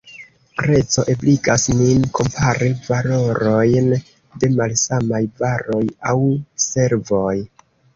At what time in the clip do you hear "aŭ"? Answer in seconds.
6.17-6.21